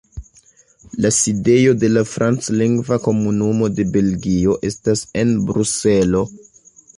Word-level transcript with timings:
La 1.05 1.09
sidejo 1.17 1.73
de 1.83 1.89
la 1.91 2.03
Franclingva 2.13 2.97
Komunumo 3.09 3.69
de 3.81 3.85
Belgio 3.99 4.57
estas 4.71 5.05
en 5.23 5.37
Bruselo. 5.51 6.25